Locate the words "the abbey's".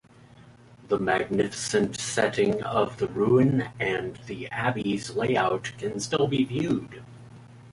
4.25-5.11